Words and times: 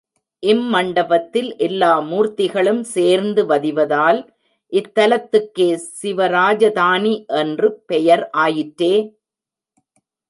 இம்மண்டபத்தில் 0.43 1.49
எல்லா 1.57 1.99
மூர்த்திகளும் 2.01 2.81
சேர்ந்து 2.93 3.45
வதிவதால் 3.45 4.21
இத்தலத்துக்கே 4.71 5.69
சிவராஜதானி 6.01 7.13
என்று 7.41 7.69
பெயர் 7.85 8.29
ஆயிற்றே. 8.37 8.93